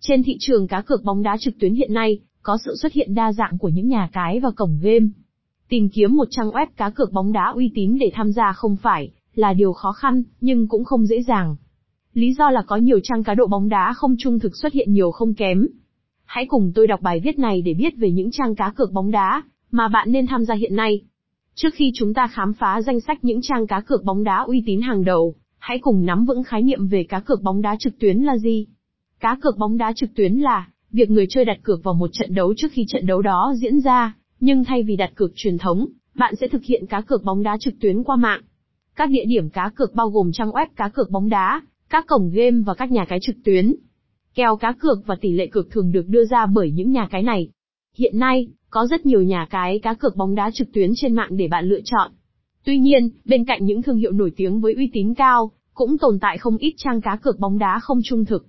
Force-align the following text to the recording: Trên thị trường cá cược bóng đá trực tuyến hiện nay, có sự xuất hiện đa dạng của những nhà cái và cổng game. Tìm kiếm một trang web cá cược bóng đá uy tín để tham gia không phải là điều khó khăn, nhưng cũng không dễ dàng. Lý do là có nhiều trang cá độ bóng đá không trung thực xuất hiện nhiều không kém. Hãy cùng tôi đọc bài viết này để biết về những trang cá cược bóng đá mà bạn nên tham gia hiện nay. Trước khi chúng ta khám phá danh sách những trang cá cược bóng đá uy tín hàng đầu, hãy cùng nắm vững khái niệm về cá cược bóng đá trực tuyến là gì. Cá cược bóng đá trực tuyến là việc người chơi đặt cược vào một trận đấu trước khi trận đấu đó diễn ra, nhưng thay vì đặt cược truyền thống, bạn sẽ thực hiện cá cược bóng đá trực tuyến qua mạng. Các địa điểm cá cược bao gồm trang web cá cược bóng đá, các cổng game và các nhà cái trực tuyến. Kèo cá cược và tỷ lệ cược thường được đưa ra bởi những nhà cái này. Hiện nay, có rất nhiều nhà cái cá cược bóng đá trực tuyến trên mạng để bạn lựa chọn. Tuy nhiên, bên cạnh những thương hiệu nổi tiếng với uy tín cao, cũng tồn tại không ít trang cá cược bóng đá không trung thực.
Trên 0.00 0.22
thị 0.22 0.36
trường 0.40 0.66
cá 0.66 0.80
cược 0.80 1.04
bóng 1.04 1.22
đá 1.22 1.36
trực 1.40 1.54
tuyến 1.60 1.74
hiện 1.74 1.94
nay, 1.94 2.18
có 2.42 2.58
sự 2.64 2.76
xuất 2.76 2.92
hiện 2.92 3.14
đa 3.14 3.32
dạng 3.32 3.58
của 3.58 3.68
những 3.68 3.88
nhà 3.88 4.08
cái 4.12 4.40
và 4.40 4.50
cổng 4.50 4.78
game. 4.82 5.06
Tìm 5.68 5.88
kiếm 5.88 6.16
một 6.16 6.28
trang 6.30 6.50
web 6.50 6.66
cá 6.76 6.90
cược 6.90 7.12
bóng 7.12 7.32
đá 7.32 7.52
uy 7.54 7.70
tín 7.74 7.98
để 8.00 8.10
tham 8.14 8.32
gia 8.32 8.52
không 8.52 8.76
phải 8.76 9.10
là 9.34 9.52
điều 9.52 9.72
khó 9.72 9.92
khăn, 9.92 10.22
nhưng 10.40 10.68
cũng 10.68 10.84
không 10.84 11.06
dễ 11.06 11.22
dàng. 11.22 11.56
Lý 12.14 12.34
do 12.34 12.50
là 12.50 12.62
có 12.66 12.76
nhiều 12.76 13.00
trang 13.02 13.24
cá 13.24 13.34
độ 13.34 13.46
bóng 13.46 13.68
đá 13.68 13.92
không 13.92 14.14
trung 14.18 14.38
thực 14.38 14.56
xuất 14.56 14.72
hiện 14.72 14.92
nhiều 14.92 15.10
không 15.10 15.34
kém. 15.34 15.66
Hãy 16.24 16.46
cùng 16.46 16.72
tôi 16.74 16.86
đọc 16.86 17.00
bài 17.02 17.20
viết 17.24 17.38
này 17.38 17.62
để 17.62 17.74
biết 17.74 17.96
về 17.96 18.10
những 18.10 18.30
trang 18.30 18.54
cá 18.54 18.72
cược 18.76 18.92
bóng 18.92 19.10
đá 19.10 19.42
mà 19.70 19.88
bạn 19.88 20.12
nên 20.12 20.26
tham 20.26 20.44
gia 20.44 20.54
hiện 20.54 20.76
nay. 20.76 21.00
Trước 21.54 21.74
khi 21.74 21.92
chúng 21.94 22.14
ta 22.14 22.26
khám 22.26 22.52
phá 22.52 22.82
danh 22.82 23.00
sách 23.00 23.24
những 23.24 23.40
trang 23.42 23.66
cá 23.66 23.80
cược 23.80 24.04
bóng 24.04 24.24
đá 24.24 24.38
uy 24.46 24.62
tín 24.66 24.80
hàng 24.80 25.04
đầu, 25.04 25.34
hãy 25.58 25.78
cùng 25.78 26.06
nắm 26.06 26.24
vững 26.24 26.42
khái 26.42 26.62
niệm 26.62 26.86
về 26.86 27.04
cá 27.04 27.20
cược 27.20 27.42
bóng 27.42 27.62
đá 27.62 27.76
trực 27.78 27.98
tuyến 27.98 28.18
là 28.18 28.36
gì. 28.36 28.66
Cá 29.20 29.36
cược 29.42 29.58
bóng 29.58 29.78
đá 29.78 29.92
trực 29.96 30.10
tuyến 30.14 30.34
là 30.34 30.68
việc 30.92 31.10
người 31.10 31.26
chơi 31.30 31.44
đặt 31.44 31.58
cược 31.62 31.84
vào 31.84 31.94
một 31.94 32.10
trận 32.12 32.34
đấu 32.34 32.54
trước 32.56 32.68
khi 32.72 32.84
trận 32.88 33.06
đấu 33.06 33.22
đó 33.22 33.52
diễn 33.56 33.80
ra, 33.80 34.16
nhưng 34.40 34.64
thay 34.64 34.82
vì 34.82 34.96
đặt 34.96 35.12
cược 35.14 35.32
truyền 35.34 35.58
thống, 35.58 35.86
bạn 36.14 36.34
sẽ 36.36 36.48
thực 36.48 36.64
hiện 36.64 36.86
cá 36.86 37.00
cược 37.00 37.24
bóng 37.24 37.42
đá 37.42 37.56
trực 37.60 37.74
tuyến 37.80 38.02
qua 38.02 38.16
mạng. 38.16 38.40
Các 38.96 39.10
địa 39.10 39.24
điểm 39.26 39.50
cá 39.50 39.70
cược 39.76 39.94
bao 39.94 40.10
gồm 40.10 40.32
trang 40.32 40.50
web 40.50 40.66
cá 40.76 40.88
cược 40.88 41.10
bóng 41.10 41.28
đá, 41.28 41.62
các 41.88 42.06
cổng 42.06 42.30
game 42.30 42.62
và 42.66 42.74
các 42.74 42.90
nhà 42.90 43.04
cái 43.04 43.18
trực 43.22 43.36
tuyến. 43.44 43.74
Kèo 44.34 44.56
cá 44.56 44.72
cược 44.72 45.06
và 45.06 45.14
tỷ 45.20 45.32
lệ 45.32 45.46
cược 45.46 45.70
thường 45.70 45.92
được 45.92 46.08
đưa 46.08 46.24
ra 46.24 46.46
bởi 46.46 46.70
những 46.70 46.92
nhà 46.92 47.08
cái 47.10 47.22
này. 47.22 47.48
Hiện 47.96 48.18
nay, 48.18 48.48
có 48.70 48.86
rất 48.86 49.06
nhiều 49.06 49.22
nhà 49.22 49.46
cái 49.50 49.78
cá 49.78 49.94
cược 49.94 50.16
bóng 50.16 50.34
đá 50.34 50.50
trực 50.54 50.72
tuyến 50.72 50.90
trên 50.96 51.14
mạng 51.14 51.36
để 51.36 51.48
bạn 51.48 51.64
lựa 51.64 51.80
chọn. 51.84 52.10
Tuy 52.64 52.78
nhiên, 52.78 53.10
bên 53.24 53.44
cạnh 53.44 53.64
những 53.64 53.82
thương 53.82 53.96
hiệu 53.96 54.12
nổi 54.12 54.32
tiếng 54.36 54.60
với 54.60 54.74
uy 54.74 54.90
tín 54.92 55.14
cao, 55.14 55.50
cũng 55.74 55.98
tồn 55.98 56.18
tại 56.20 56.38
không 56.38 56.56
ít 56.56 56.74
trang 56.76 57.00
cá 57.00 57.16
cược 57.22 57.38
bóng 57.38 57.58
đá 57.58 57.78
không 57.82 58.00
trung 58.04 58.24
thực. 58.24 58.46